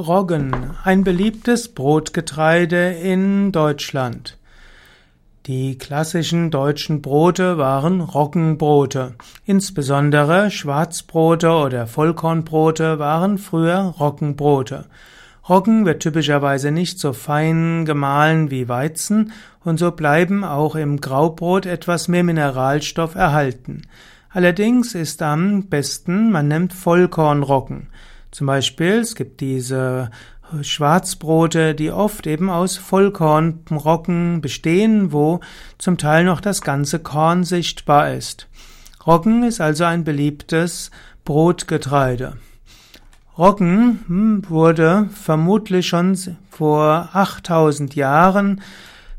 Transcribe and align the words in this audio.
Roggen, 0.00 0.70
ein 0.82 1.04
beliebtes 1.04 1.68
Brotgetreide 1.68 2.92
in 2.92 3.52
Deutschland. 3.52 4.38
Die 5.46 5.76
klassischen 5.76 6.50
deutschen 6.50 7.02
Brote 7.02 7.58
waren 7.58 8.00
Roggenbrote. 8.00 9.14
Insbesondere 9.44 10.50
Schwarzbrote 10.50 11.50
oder 11.50 11.86
Vollkornbrote 11.86 12.98
waren 12.98 13.36
früher 13.36 13.94
Roggenbrote. 14.00 14.86
Roggen 15.48 15.84
wird 15.84 16.02
typischerweise 16.02 16.70
nicht 16.70 16.98
so 16.98 17.12
fein 17.12 17.84
gemahlen 17.84 18.50
wie 18.50 18.68
Weizen 18.68 19.32
und 19.64 19.78
so 19.78 19.90
bleiben 19.90 20.44
auch 20.44 20.76
im 20.76 21.00
Graubrot 21.00 21.66
etwas 21.66 22.08
mehr 22.08 22.24
Mineralstoff 22.24 23.14
erhalten. 23.14 23.82
Allerdings 24.30 24.94
ist 24.94 25.20
am 25.22 25.64
besten, 25.64 26.30
man 26.30 26.48
nimmt 26.48 26.72
Vollkornroggen. 26.72 27.88
Zum 28.30 28.46
Beispiel, 28.46 28.98
es 28.98 29.14
gibt 29.14 29.40
diese 29.40 30.10
Schwarzbrote, 30.62 31.74
die 31.74 31.90
oft 31.90 32.26
eben 32.26 32.50
aus 32.50 32.76
Vollkornroggen 32.76 34.40
bestehen, 34.40 35.12
wo 35.12 35.40
zum 35.78 35.96
Teil 35.96 36.24
noch 36.24 36.40
das 36.40 36.62
ganze 36.62 36.98
Korn 36.98 37.44
sichtbar 37.44 38.12
ist. 38.12 38.48
Roggen 39.06 39.44
ist 39.44 39.60
also 39.60 39.84
ein 39.84 40.04
beliebtes 40.04 40.90
Brotgetreide. 41.24 42.36
Roggen 43.38 44.00
hm, 44.06 44.42
wurde 44.48 45.08
vermutlich 45.14 45.88
schon 45.88 46.18
vor 46.50 47.08
8000 47.12 47.94
Jahren 47.94 48.60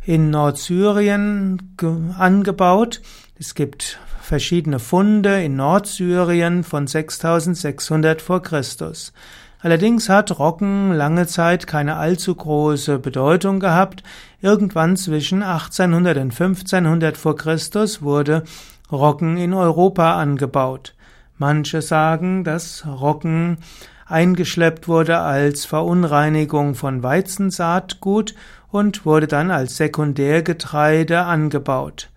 in 0.04 0.30
Nordsyrien 0.30 1.76
angebaut. 2.18 3.02
Es 3.40 3.55
gibt 3.55 3.99
verschiedene 4.31 4.80
Funde 4.80 5.44
in 5.44 5.58
Nordsyrien 5.58 6.63
von 6.63 6.88
6600 6.88 8.21
vor 8.21 8.41
Christus. 8.41 9.12
Allerdings 9.59 10.07
hat 10.07 10.40
Roggen 10.40 10.94
lange 10.94 11.27
Zeit 11.27 11.67
keine 11.67 11.98
allzu 11.98 12.34
große 12.34 12.99
Bedeutung 12.99 13.59
gehabt. 13.59 14.04
Irgendwann 14.41 14.96
zwischen 14.96 15.43
1800 15.43 16.15
und 16.15 16.32
1500 16.32 17.18
vor 17.18 17.35
Christus 17.35 18.04
wurde 18.04 18.46
Roggen 18.90 19.35
in 19.35 19.54
Europa 19.54 20.15
angebaut. 20.15 20.96
Manche 21.37 21.82
sagen, 21.82 22.46
dass 22.46 22.87
Roggen 22.87 23.57
eingeschleppt 24.05 24.87
wurde 24.87 25.20
als 25.20 25.65
Verunreinigung 25.65 26.76
von 26.76 27.04
Weizensaatgut 27.04 28.34
und 28.70 29.05
wurde 29.05 29.27
dann 29.27 29.52
als 29.52 29.76
Sekundärgetreide 29.76 31.24
angebaut. 31.24 32.07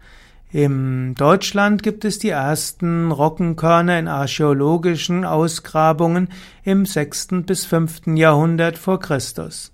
In 0.54 1.16
Deutschland 1.16 1.82
gibt 1.82 2.04
es 2.04 2.20
die 2.20 2.28
ersten 2.28 3.10
Roggenkörner 3.10 3.98
in 3.98 4.06
archäologischen 4.06 5.24
Ausgrabungen 5.24 6.28
im 6.62 6.86
6. 6.86 7.42
bis 7.44 7.64
5. 7.64 8.02
Jahrhundert 8.14 8.78
vor 8.78 9.00
Christus. 9.00 9.72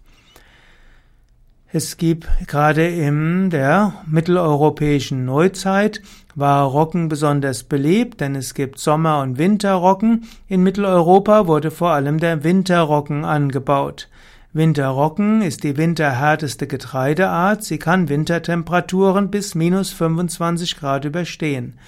Es 1.70 1.98
gibt 1.98 2.27
gerade 2.47 2.89
in 2.89 3.51
der 3.51 3.92
mitteleuropäischen 4.06 5.27
Neuzeit 5.27 6.01
war 6.34 6.64
Roggen 6.64 7.11
besonders 7.11 7.62
beliebt, 7.64 8.23
denn 8.23 8.34
es 8.34 8.55
gibt 8.55 8.78
Sommer- 8.78 9.20
und 9.20 9.36
Winterroggen. 9.36 10.28
In 10.48 10.62
Mitteleuropa 10.62 11.47
wurde 11.47 11.70
vor 11.70 11.91
allem 11.91 12.19
der 12.19 12.42
Winterroggen 12.42 13.27
angebaut. 13.27 14.08
Winterroggen 14.52 15.42
ist 15.42 15.62
die 15.62 15.76
winterhärteste 15.76 16.66
Getreideart. 16.66 17.62
Sie 17.62 17.78
kann 17.78 18.08
Wintertemperaturen 18.08 19.30
bis 19.30 19.54
minus 19.54 19.92
25 19.92 20.76
Grad 20.76 21.04
überstehen. 21.04 21.78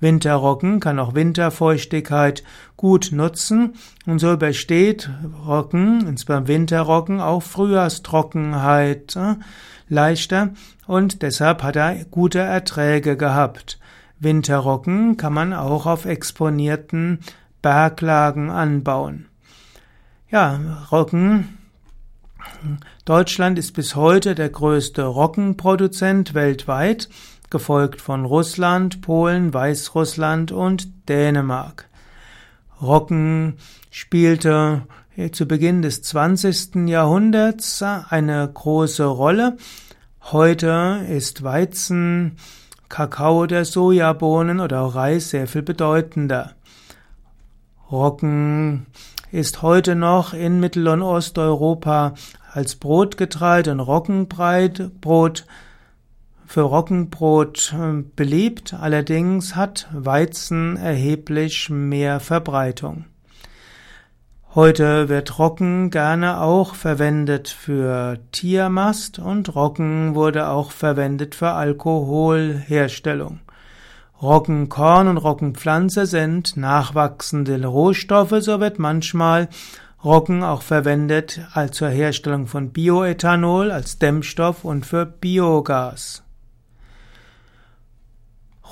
Winterroggen 0.00 0.80
kann 0.80 0.98
auch 0.98 1.14
Winterfeuchtigkeit 1.14 2.42
gut 2.78 3.10
nutzen 3.12 3.74
und 4.06 4.18
so 4.18 4.32
übersteht 4.32 5.10
Roggen, 5.46 6.06
insbesondere 6.06 6.54
Winterroggen, 6.54 7.20
auch 7.20 7.42
Frühjahrstrockenheit 7.42 9.14
äh, 9.16 9.34
leichter 9.88 10.50
und 10.86 11.20
deshalb 11.20 11.62
hat 11.62 11.76
er 11.76 12.04
gute 12.06 12.38
Erträge 12.38 13.18
gehabt. 13.18 13.78
Winterroggen 14.20 15.18
kann 15.18 15.34
man 15.34 15.52
auch 15.52 15.84
auf 15.84 16.06
exponierten 16.06 17.20
Berglagen 17.60 18.50
anbauen. 18.50 19.26
Ja, 20.30 20.60
Roggen 20.90 21.56
Deutschland 23.04 23.58
ist 23.58 23.72
bis 23.72 23.94
heute 23.94 24.34
der 24.34 24.48
größte 24.48 25.04
Roggenproduzent 25.04 26.34
weltweit, 26.34 27.08
gefolgt 27.50 28.00
von 28.00 28.24
Russland, 28.24 29.00
Polen, 29.02 29.54
Weißrussland 29.54 30.52
und 30.52 31.08
Dänemark. 31.08 31.88
Roggen 32.80 33.54
spielte 33.90 34.82
zu 35.32 35.46
Beginn 35.46 35.82
des 35.82 36.02
20. 36.02 36.88
Jahrhunderts 36.88 37.82
eine 37.82 38.50
große 38.52 39.04
Rolle. 39.04 39.56
Heute 40.20 41.06
ist 41.08 41.42
Weizen, 41.42 42.36
Kakao 42.88 43.42
oder 43.42 43.64
Sojabohnen 43.64 44.60
oder 44.60 44.82
auch 44.82 44.94
Reis 44.94 45.30
sehr 45.30 45.46
viel 45.46 45.62
bedeutender. 45.62 46.52
Roggen 47.90 48.86
ist 49.32 49.62
heute 49.62 49.94
noch 49.94 50.32
in 50.32 50.60
Mittel- 50.60 50.88
und 50.88 51.02
Osteuropa 51.02 52.14
als 52.52 52.76
Brotgetreide 52.76 53.72
und 53.72 53.80
Roggenbrot 53.80 55.44
für 56.46 56.60
Roggenbrot 56.60 57.74
äh, 57.76 58.02
beliebt, 58.14 58.74
allerdings 58.74 59.56
hat 59.56 59.88
Weizen 59.92 60.76
erheblich 60.76 61.68
mehr 61.70 62.20
Verbreitung. 62.20 63.04
Heute 64.54 65.10
wird 65.10 65.38
Roggen 65.38 65.90
gerne 65.90 66.40
auch 66.40 66.76
verwendet 66.76 67.48
für 67.48 68.18
Tiermast 68.32 69.18
und 69.18 69.54
Roggen 69.54 70.14
wurde 70.14 70.48
auch 70.48 70.70
verwendet 70.70 71.34
für 71.34 71.50
Alkoholherstellung. 71.50 73.40
Roggenkorn 74.22 75.08
und 75.08 75.18
Roggenpflanze 75.18 76.06
sind 76.06 76.56
nachwachsende 76.56 77.62
Rohstoffe, 77.66 78.36
so 78.40 78.60
wird 78.60 78.78
manchmal 78.78 79.48
Roggen 80.02 80.42
auch 80.42 80.62
verwendet 80.62 81.40
als 81.52 81.76
zur 81.76 81.88
Herstellung 81.88 82.46
von 82.46 82.70
Bioethanol, 82.70 83.70
als 83.70 83.98
Dämmstoff 83.98 84.64
und 84.64 84.86
für 84.86 85.04
Biogas. 85.04 86.22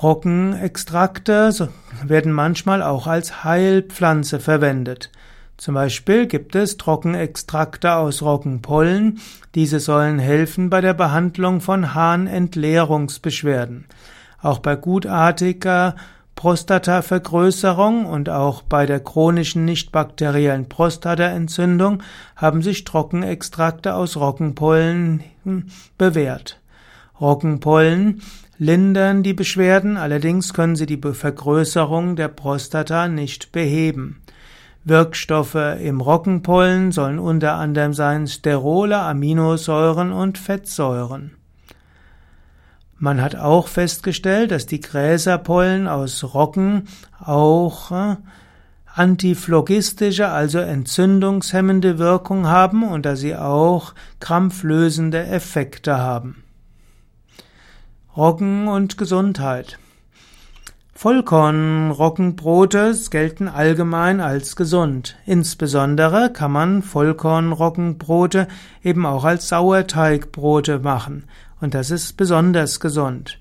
Roggenextrakte 0.01 1.69
werden 2.03 2.31
manchmal 2.31 2.81
auch 2.81 3.05
als 3.05 3.43
Heilpflanze 3.43 4.39
verwendet. 4.39 5.11
Zum 5.57 5.75
Beispiel 5.75 6.25
gibt 6.25 6.55
es 6.55 6.77
Trockenextrakte 6.77 7.93
aus 7.93 8.21
Roggenpollen. 8.21 9.21
Diese 9.53 9.79
sollen 9.79 10.19
helfen 10.19 10.69
bei 10.69 10.81
der 10.81 10.93
Behandlung 10.93 11.61
von 11.61 11.93
Harnentleerungsbeschwerden. 11.93 13.85
Auch 14.45 14.59
bei 14.59 14.75
gutartiger 14.75 15.95
Prostatavergrößerung 16.35 18.05
und 18.05 18.29
auch 18.29 18.61
bei 18.61 18.85
der 18.85 18.99
chronischen 18.99 19.65
nichtbakteriellen 19.65 20.69
Prostataentzündung 20.69 22.03
haben 22.35 22.61
sich 22.61 22.83
Trockenextrakte 22.83 23.95
aus 23.95 24.17
Roggenpollen 24.17 25.23
bewährt. 25.97 26.61
Roggenpollen 27.19 28.21
lindern 28.59 29.23
die 29.23 29.33
Beschwerden, 29.33 29.97
allerdings 29.97 30.53
können 30.53 30.75
sie 30.75 30.85
die 30.85 31.01
Vergrößerung 31.01 32.15
der 32.15 32.27
Prostata 32.27 33.07
nicht 33.07 33.51
beheben. 33.51 34.21
Wirkstoffe 34.83 35.55
im 35.55 36.01
Roggenpollen 36.01 36.91
sollen 36.91 37.17
unter 37.17 37.55
anderem 37.55 37.93
sein 37.93 38.27
Sterole, 38.27 38.99
Aminosäuren 38.99 40.11
und 40.11 40.37
Fettsäuren. 40.37 41.31
Man 42.97 43.21
hat 43.21 43.35
auch 43.35 43.67
festgestellt, 43.67 44.51
dass 44.51 44.67
die 44.67 44.79
Gräserpollen 44.79 45.87
aus 45.87 46.33
Roggen 46.33 46.87
auch 47.19 47.91
äh, 47.91 48.15
antiphlogistische, 48.93 50.29
also 50.29 50.59
entzündungshemmende 50.59 51.99
Wirkung 51.99 52.47
haben 52.47 52.83
und 52.83 53.05
dass 53.05 53.19
sie 53.19 53.35
auch 53.35 53.93
krampflösende 54.21 55.25
Effekte 55.25 55.97
haben. 55.97 56.43
Roggen 58.15 58.69
und 58.69 58.97
Gesundheit. 58.97 59.77
Vollkornroggenbrote 60.93 62.95
gelten 63.11 63.49
allgemein 63.49 64.21
als 64.21 64.55
gesund. 64.55 65.17
Insbesondere 65.25 66.31
kann 66.31 66.53
man 66.53 66.81
Vollkornroggenbrote 66.81 68.47
eben 68.81 69.05
auch 69.05 69.25
als 69.25 69.49
Sauerteigbrote 69.49 70.79
machen. 70.79 71.25
Und 71.61 71.73
das 71.73 71.91
ist 71.91 72.17
besonders 72.17 72.79
gesund. 72.79 73.39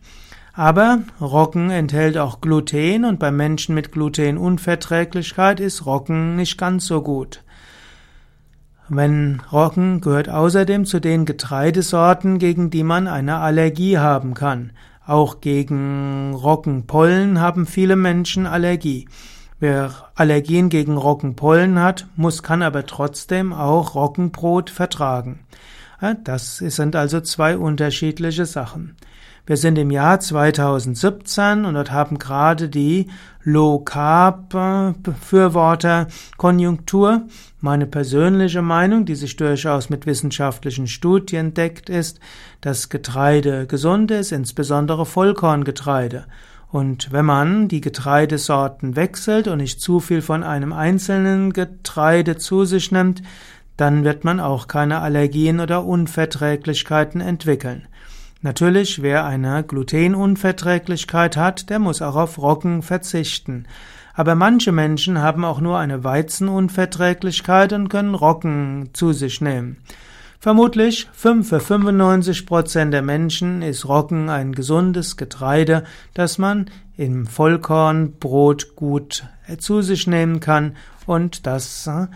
Aber 0.52 1.00
Roggen 1.20 1.70
enthält 1.70 2.16
auch 2.16 2.40
Gluten 2.40 3.04
und 3.04 3.18
bei 3.18 3.32
Menschen 3.32 3.74
mit 3.74 3.90
Glutenunverträglichkeit 3.90 5.58
ist 5.58 5.84
Roggen 5.84 6.36
nicht 6.36 6.56
ganz 6.56 6.86
so 6.86 7.02
gut. 7.02 7.42
Wenn 8.88 9.40
Roggen 9.50 10.00
gehört 10.00 10.28
außerdem 10.28 10.84
zu 10.84 11.00
den 11.00 11.24
Getreidesorten, 11.24 12.38
gegen 12.38 12.70
die 12.70 12.84
man 12.84 13.08
eine 13.08 13.38
Allergie 13.38 13.98
haben 13.98 14.34
kann. 14.34 14.72
Auch 15.06 15.40
gegen 15.40 16.34
Roggenpollen 16.34 17.40
haben 17.40 17.66
viele 17.66 17.96
Menschen 17.96 18.46
Allergie. 18.46 19.08
Wer 19.58 19.90
Allergien 20.14 20.68
gegen 20.68 20.96
Roggenpollen 20.96 21.80
hat, 21.80 22.06
muss, 22.16 22.42
kann 22.42 22.62
aber 22.62 22.86
trotzdem 22.86 23.52
auch 23.52 23.94
Roggenbrot 23.94 24.70
vertragen. 24.70 25.40
Das 26.12 26.58
sind 26.58 26.96
also 26.96 27.20
zwei 27.20 27.56
unterschiedliche 27.56 28.44
Sachen. 28.44 28.96
Wir 29.46 29.58
sind 29.58 29.76
im 29.76 29.90
Jahr 29.90 30.20
2017 30.20 31.66
und 31.66 31.74
dort 31.74 31.90
haben 31.90 32.18
gerade 32.18 32.70
die 32.70 33.08
Low 33.42 33.78
Carb 33.78 34.48
Befürworter 35.02 36.08
Konjunktur. 36.38 37.24
Meine 37.60 37.86
persönliche 37.86 38.62
Meinung, 38.62 39.04
die 39.04 39.14
sich 39.14 39.36
durchaus 39.36 39.90
mit 39.90 40.06
wissenschaftlichen 40.06 40.86
Studien 40.86 41.52
deckt, 41.52 41.90
ist, 41.90 42.20
dass 42.62 42.88
Getreide 42.88 43.66
gesund 43.66 44.10
ist, 44.10 44.32
insbesondere 44.32 45.04
Vollkorngetreide. 45.04 46.24
Und 46.70 47.12
wenn 47.12 47.26
man 47.26 47.68
die 47.68 47.82
Getreidesorten 47.82 48.96
wechselt 48.96 49.46
und 49.46 49.58
nicht 49.58 49.80
zu 49.80 50.00
viel 50.00 50.22
von 50.22 50.42
einem 50.42 50.72
einzelnen 50.72 51.52
Getreide 51.52 52.36
zu 52.38 52.64
sich 52.64 52.90
nimmt, 52.90 53.22
dann 53.76 54.04
wird 54.04 54.24
man 54.24 54.40
auch 54.40 54.68
keine 54.68 55.00
Allergien 55.00 55.60
oder 55.60 55.84
Unverträglichkeiten 55.84 57.20
entwickeln. 57.20 57.86
Natürlich, 58.42 59.00
wer 59.00 59.24
eine 59.24 59.64
Glutenunverträglichkeit 59.64 61.36
hat, 61.36 61.70
der 61.70 61.78
muss 61.78 62.02
auch 62.02 62.16
auf 62.16 62.38
Roggen 62.38 62.82
verzichten. 62.82 63.64
Aber 64.12 64.34
manche 64.34 64.70
Menschen 64.70 65.18
haben 65.18 65.44
auch 65.44 65.60
nur 65.60 65.78
eine 65.78 66.04
Weizenunverträglichkeit 66.04 67.72
und 67.72 67.88
können 67.88 68.14
Roggen 68.14 68.90
zu 68.92 69.12
sich 69.12 69.40
nehmen. 69.40 69.78
Vermutlich 70.38 71.08
für 71.14 71.42
95 71.42 72.44
Prozent 72.44 72.92
der 72.92 73.00
Menschen 73.00 73.62
ist 73.62 73.88
Roggen 73.88 74.28
ein 74.28 74.52
gesundes 74.52 75.16
Getreide, 75.16 75.84
das 76.12 76.36
man 76.36 76.66
im 76.98 77.26
Vollkornbrot 77.26 78.76
gut 78.76 79.24
zu 79.58 79.80
sich 79.80 80.06
nehmen 80.06 80.40
kann 80.40 80.76
und 81.06 81.46
das 81.46 81.86
äh, 81.86 82.08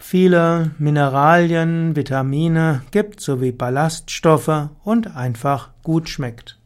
viele 0.00 0.72
Mineralien, 0.78 1.96
Vitamine 1.96 2.82
gibt 2.90 3.20
sowie 3.20 3.52
Ballaststoffe 3.52 4.68
und 4.84 5.16
einfach 5.16 5.70
gut 5.82 6.08
schmeckt. 6.08 6.59